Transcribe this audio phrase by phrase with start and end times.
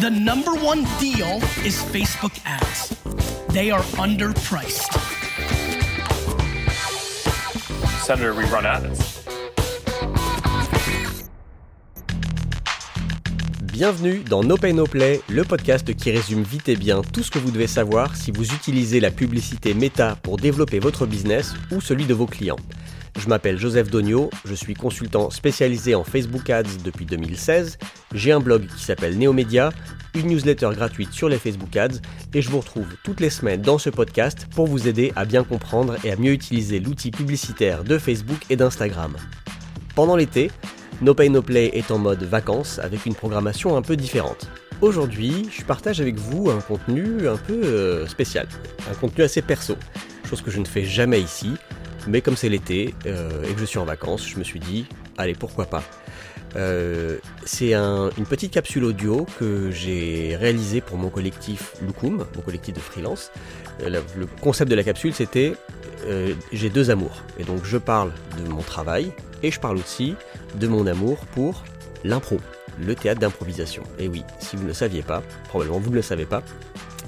[0.00, 2.96] The number one deal is Facebook ads.
[3.52, 4.88] They are underpriced.
[8.02, 9.20] Senator, we run ads.
[13.70, 17.30] Bienvenue dans No Pay No Play, le podcast qui résume vite et bien tout ce
[17.30, 21.82] que vous devez savoir si vous utilisez la publicité Meta pour développer votre business ou
[21.82, 22.56] celui de vos clients.
[23.18, 27.78] Je m'appelle Joseph Dogno, je suis consultant spécialisé en Facebook Ads depuis 2016,
[28.14, 29.70] j'ai un blog qui s'appelle Neomedia,
[30.14, 32.00] une newsletter gratuite sur les Facebook Ads
[32.34, 35.44] et je vous retrouve toutes les semaines dans ce podcast pour vous aider à bien
[35.44, 39.16] comprendre et à mieux utiliser l'outil publicitaire de Facebook et d'Instagram.
[39.94, 40.50] Pendant l'été,
[41.02, 44.48] No Pay No Play est en mode vacances avec une programmation un peu différente.
[44.80, 48.48] Aujourd'hui, je partage avec vous un contenu un peu euh, spécial,
[48.90, 49.76] un contenu assez perso,
[50.28, 51.52] chose que je ne fais jamais ici,
[52.06, 54.86] mais comme c'est l'été euh, et que je suis en vacances, je me suis dit,
[55.18, 55.82] allez, pourquoi pas.
[56.56, 62.74] Euh, c'est une petite capsule audio que j'ai réalisée pour mon collectif Lukum, mon collectif
[62.74, 63.30] de freelance.
[63.82, 65.54] Euh, le concept de la capsule, c'était
[66.50, 67.22] j'ai deux amours.
[67.38, 69.12] Et donc je parle de mon travail
[69.42, 70.14] et je parle aussi
[70.54, 71.62] de mon amour pour
[72.04, 72.38] l'impro,
[72.80, 73.82] le théâtre d'improvisation.
[73.98, 76.42] Et oui, si vous ne le saviez pas, probablement vous ne le savez pas,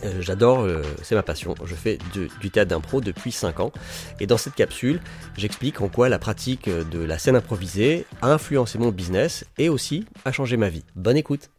[0.04, 1.54] euh, j'adore, euh, c'est ma passion.
[1.64, 1.98] Je fais
[2.40, 3.72] du théâtre d'impro depuis 5 ans.
[4.20, 5.00] Et dans cette capsule,
[5.36, 10.06] j'explique en quoi la pratique de la scène improvisée a influencé mon business et aussi
[10.24, 10.84] a changé ma vie.
[10.96, 11.50] Bonne écoute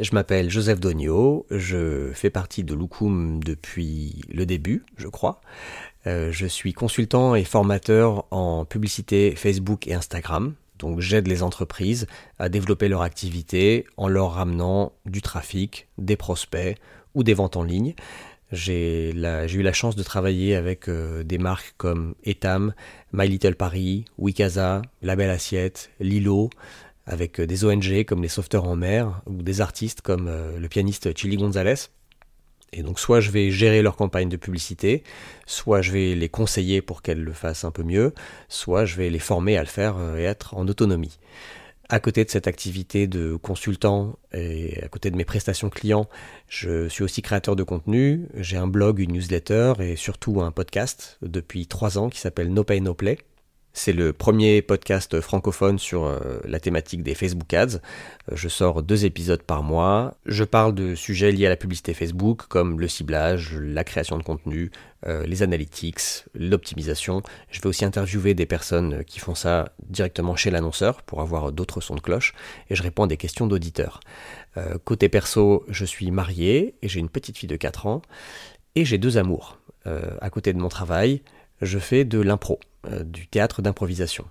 [0.00, 5.42] je m'appelle Joseph Dogno, je fais partie de Lukum depuis le début, je crois.
[6.06, 10.54] Euh, je suis consultant et formateur en publicité Facebook et Instagram.
[10.80, 12.06] Donc j'aide les entreprises
[12.38, 16.76] à développer leur activité en leur ramenant du trafic, des prospects
[17.14, 17.94] ou des ventes en ligne.
[18.52, 22.74] J'ai eu la chance de travailler avec euh, des marques comme Etam,
[23.12, 26.50] My Little Paris, Wikaza, La Belle Assiette, Lilo,
[27.06, 30.68] avec euh, des ONG comme les Sauveteurs en mer ou des artistes comme euh, le
[30.68, 31.90] pianiste Chili Gonzalez.
[32.72, 35.02] Et donc soit je vais gérer leur campagne de publicité,
[35.46, 38.14] soit je vais les conseiller pour qu'elles le fassent un peu mieux,
[38.48, 41.18] soit je vais les former à le faire euh, et être en autonomie.
[41.88, 46.08] À côté de cette activité de consultant et à côté de mes prestations clients,
[46.46, 48.28] je suis aussi créateur de contenu.
[48.36, 52.62] J'ai un blog, une newsletter et surtout un podcast depuis trois ans qui s'appelle No
[52.62, 53.18] Pay No Play
[53.72, 57.76] c'est le premier podcast francophone sur euh, la thématique des Facebook Ads.
[58.30, 60.14] Euh, je sors deux épisodes par mois.
[60.26, 64.22] Je parle de sujets liés à la publicité Facebook comme le ciblage, la création de
[64.22, 64.70] contenu,
[65.06, 67.22] euh, les analytics, l'optimisation.
[67.50, 71.80] Je vais aussi interviewer des personnes qui font ça directement chez l'annonceur pour avoir d'autres
[71.80, 72.34] sons de cloche
[72.70, 74.00] et je réponds à des questions d'auditeurs.
[74.84, 78.02] côté perso, je suis marié et j'ai une petite fille de 4 ans
[78.74, 79.58] et j'ai deux amours.
[79.84, 81.22] à côté de mon travail,
[81.62, 82.58] je fais de l'impro,
[83.04, 84.24] du théâtre d'improvisation.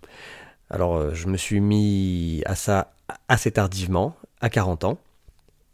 [0.70, 2.92] Alors euh, je me suis mis à ça
[3.28, 4.98] assez tardivement, à 40 ans.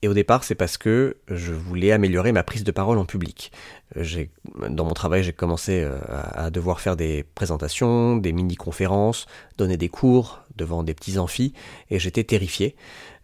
[0.05, 3.51] Et au départ, c'est parce que je voulais améliorer ma prise de parole en public.
[3.97, 4.25] Euh,
[4.69, 9.25] dans mon travail, j'ai commencé à devoir faire des présentations, des mini-conférences,
[9.57, 11.53] donner des cours devant des petits amphis,
[11.89, 12.75] et j'étais terrifié.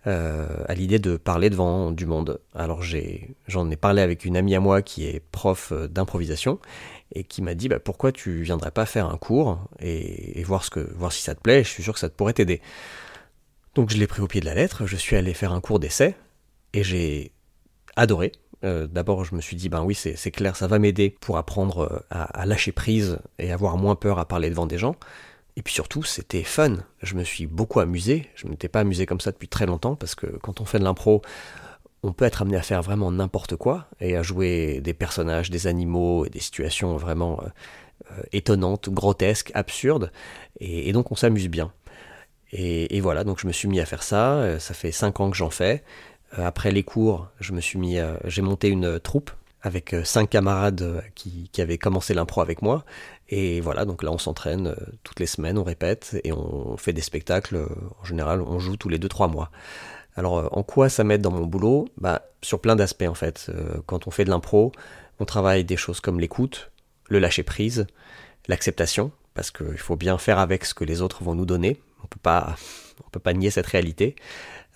[0.06, 2.40] à l'idée de parler devant du monde.
[2.56, 2.82] Alors
[3.48, 6.58] j'en ai, parlé avec une amie à moi qui est prof d'improvisation
[7.14, 11.22] et qui m'a dit bah, pourquoi tu viendrais pas faire un cours et, voir si
[11.22, 12.60] ça te plaît, je suis sûr que ça te pourrait t'aider.
[13.76, 15.80] Donc je l'ai pris au pied de la lettre, je suis allé faire un cours
[15.80, 16.16] d'essai
[16.74, 17.32] et j'ai
[17.96, 18.32] adoré.
[18.64, 21.80] Euh, d'abord je me suis dit ben oui c'est clair ça va m'aider pour apprendre
[21.92, 24.96] euh, à, lâcher prise et avoir moins peur à parler devant des gens.
[25.58, 26.78] Et puis surtout, c'était fun.
[27.02, 28.30] Je me suis beaucoup amusé.
[28.36, 30.80] Je ne m'étais pas amusé comme ça depuis très longtemps parce que quand on fait
[30.80, 31.22] de l'impro,
[32.04, 35.68] on peut être amené à faire vraiment n'importe quoi et à jouer des personnages, des
[35.68, 37.42] animaux, et des situations vraiment
[38.12, 40.12] euh, étonnantes, grotesques, absurdes,
[40.62, 41.74] et, donc on s'amuse bien.
[42.54, 45.38] Et, voilà, donc je me suis mis à faire ça, ça fait 5 ans que
[45.38, 45.84] j'en fais.
[46.34, 49.32] Après les cours, je me suis mis, j'ai monté une troupe
[49.62, 52.86] avec cinq camarades qui, qui avaient commencé l'impro avec moi.
[53.30, 57.02] Et voilà, donc là on s'entraîne toutes les semaines, on répète et on fait des
[57.02, 57.66] spectacles.
[58.02, 59.52] En général, on joue tous les 2-3 mois.
[60.16, 61.88] Alors euh, en quoi ça m'aide dans mon boulot?
[61.98, 63.48] Bah, Sur plein d'aspects en fait.
[63.50, 64.72] Euh, quand on fait de l'impro,
[65.20, 66.72] on travaille des choses comme l'écoute,
[67.10, 67.88] le lâcher prise,
[68.48, 71.82] l'acceptation, parce qu'il faut bien faire avec ce que les autres vont nous donner.
[72.04, 72.56] On peut pas,
[73.06, 74.16] on peut pas nier cette réalité.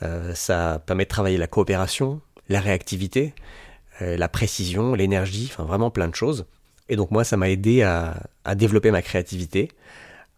[0.04, 3.34] Euh, ça permet de travailler la coopération, la réactivité,
[4.02, 6.46] la précision, l'énergie, enfin vraiment plein de choses.
[6.90, 9.72] Et donc moi, ça m'a aidé à, à développer ma créativité,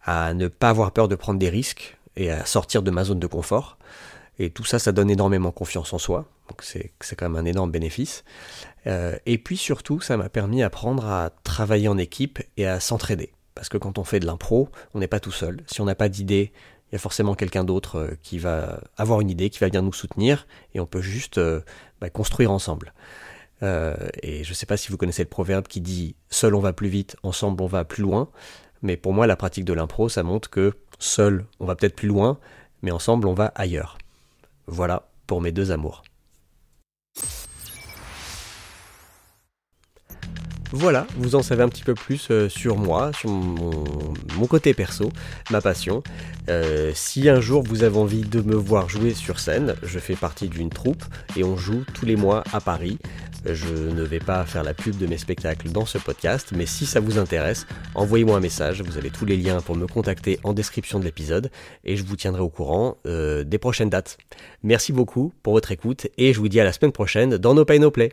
[0.04, 3.18] à ne pas avoir peur de prendre des risques et à sortir de ma zone
[3.18, 3.76] de confort.
[4.38, 6.26] Et tout ça, ça donne énormément confiance en soi.
[6.48, 8.24] Donc c'est quand même un énorme bénéfice.
[8.86, 13.32] Euh, et puis surtout, ça m'a permis d'apprendre à travailler en équipe et à s'entraider.
[13.54, 15.62] Parce que quand on fait de l'impro, on n'est pas tout seul.
[15.66, 16.52] Si on n'a pas d'idée,
[16.90, 19.82] il y a forcément quelqu'un d'autre euh, qui va avoir une idée, qui va venir
[19.82, 21.60] nous soutenir, et on peut juste euh,
[22.00, 22.94] bah, construire ensemble.
[23.62, 26.60] Euh, et je ne sais pas si vous connaissez le proverbe qui dit seul on
[26.60, 28.28] va plus vite, ensemble on va plus loin.
[28.82, 32.08] Mais pour moi, la pratique de l'impro, ça montre que seul on va peut-être plus
[32.08, 32.38] loin,
[32.82, 33.98] mais ensemble on va ailleurs.
[34.66, 36.02] Voilà pour mes deux amours.
[40.72, 45.10] Voilà, vous en savez un petit peu plus euh, sur moi, sur mon, côté perso,
[45.50, 46.02] ma passion.
[46.50, 50.14] Euh, si un jour vous avez envie de me voir jouer sur scène, je fais
[50.14, 51.02] partie d'une troupe
[51.36, 52.98] et on joue tous les mois à Paris.
[53.46, 56.84] Je ne vais pas faire la pub de mes spectacles dans ce podcast, mais si
[56.84, 60.52] ça vous intéresse, envoyez-moi un message, vous avez tous les liens pour me contacter en
[60.52, 61.50] description de l'épisode
[61.84, 64.18] et je vous tiendrai au courant euh, des prochaines dates.
[64.62, 67.64] Merci beaucoup pour votre écoute et je vous dis à la semaine prochaine dans No
[67.64, 68.12] Pay No Play.